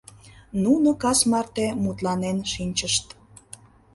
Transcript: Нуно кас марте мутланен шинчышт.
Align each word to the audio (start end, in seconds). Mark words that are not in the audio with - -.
Нуно 0.63 0.89
кас 1.01 1.19
марте 1.31 1.67
мутланен 1.83 2.37
шинчышт. 2.53 3.05